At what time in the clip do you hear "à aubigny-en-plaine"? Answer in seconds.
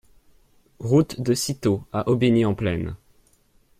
1.93-2.95